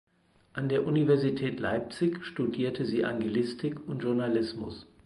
An 0.53 0.67
der 0.67 0.87
Universität 0.87 1.59
Leipzig 1.59 2.25
studierte 2.25 2.87
sie 2.87 3.05
Anglistik 3.05 3.87
und 3.87 4.01
Journalismus. 4.01 4.87